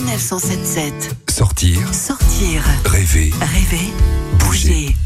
[0.00, 1.16] Sanef 177.
[1.28, 3.92] Sortir, Sortir, rêver, rêver,
[4.38, 4.68] Bouger.
[4.70, 4.96] bouger.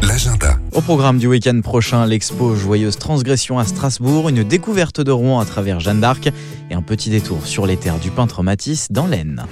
[0.00, 0.58] l'agenda.
[0.72, 5.44] Au programme du week-end prochain, l'expo Joyeuse Transgression à Strasbourg, une découverte de Rouen à
[5.44, 6.30] travers Jeanne d'Arc
[6.70, 9.44] et un petit détour sur les terres du peintre Matisse dans l'Aisne.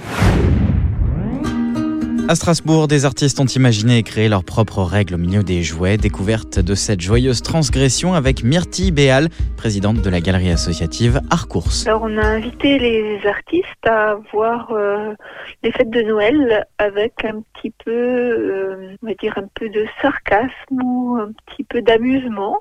[2.26, 5.98] À Strasbourg, des artistes ont imaginé et créé leurs propres règles au milieu des jouets.
[5.98, 9.28] Découverte de cette joyeuse transgression avec Myrtille Béal,
[9.58, 11.68] présidente de la galerie associative Arcours.
[11.84, 15.12] Alors on a invité les artistes à voir euh,
[15.62, 19.84] les fêtes de Noël avec un petit peu, euh, on va dire un peu de
[20.00, 22.56] sarcasme ou un petit peu d'amusement,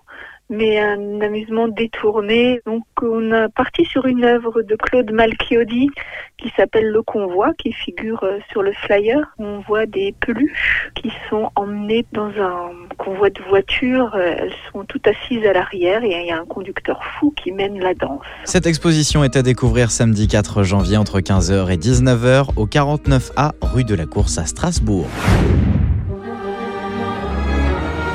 [0.50, 2.62] mais un amusement détourné.
[2.66, 5.90] Donc on a parti sur une œuvre de Claude Malchiodi
[6.38, 9.18] qui s'appelle Le Convoi, qui figure euh, sur le flyer.
[9.38, 14.14] On voit des peluches qui sont emmenées dans un convoi de voitures.
[14.16, 17.52] Euh, Elles sont toutes assises à l'arrière et il y a un conducteur fou qui
[17.52, 18.26] mène la danse.
[18.44, 23.84] Cette exposition est à découvrir samedi 4 janvier entre 15h et 19h au 49A rue
[23.84, 25.08] de la Course à Strasbourg.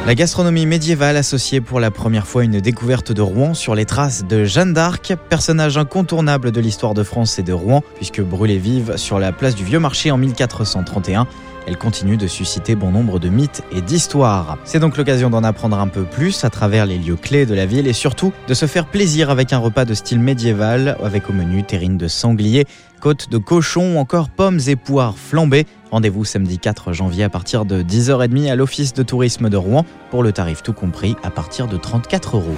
[0.06, 4.24] La gastronomie médiévale associée pour la première fois une découverte de Rouen sur les traces
[4.24, 8.96] de Jeanne d'Arc, personnage incontournable de l'histoire de France et de Rouen, puisque brûlée vive
[8.96, 11.26] sur la place du Vieux Marché en 1431.
[11.66, 14.56] Elle continue de susciter bon nombre de mythes et d'histoires.
[14.64, 17.66] C'est donc l'occasion d'en apprendre un peu plus à travers les lieux clés de la
[17.66, 21.34] ville et surtout de se faire plaisir avec un repas de style médiéval avec au
[21.34, 22.64] menu terrine de sanglier,
[23.02, 25.66] côte de cochon ou encore pommes et poires flambées.
[25.90, 30.22] Rendez-vous samedi 4 janvier à partir de 10h30 à l'Office de tourisme de Rouen pour
[30.22, 32.56] le tarif tout compris à partir de 34 euros.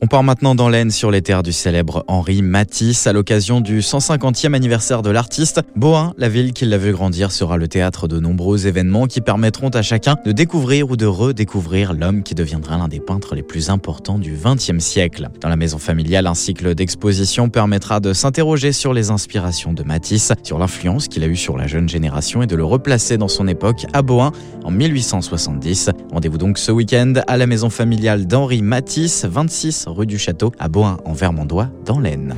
[0.00, 3.80] On part maintenant dans l'Aisne sur les terres du célèbre Henri Matisse à l'occasion du
[3.80, 5.60] 150e anniversaire de l'artiste.
[5.74, 9.70] Bohain, la ville qui l'a vu grandir, sera le théâtre de nombreux événements qui permettront
[9.70, 13.70] à chacun de découvrir ou de redécouvrir l'homme qui deviendra l'un des peintres les plus
[13.70, 15.30] importants du XXe siècle.
[15.40, 20.32] Dans la maison familiale, un cycle d'exposition permettra de s'interroger sur les inspirations de Matisse,
[20.44, 23.48] sur l'influence qu'il a eue sur la jeune génération et de le replacer dans son
[23.48, 24.30] époque à Bohain
[24.62, 25.90] en 1870.
[26.12, 30.68] Rendez-vous donc ce week-end à la maison familiale d'Henri Matisse, 26 rue du Château à
[30.68, 32.36] Bohain en Vermandois dans l'Aisne.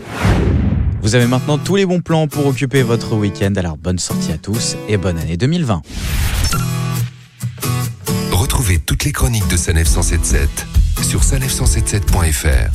[1.03, 4.39] Vous avez maintenant tous les bons plans pour occuper votre week-end, alors bonne sortie à
[4.39, 5.83] tous et bonne année 2020.
[8.33, 10.67] Retrouvez toutes les chroniques de Sanef 177
[11.03, 12.71] sur sanef177.fr.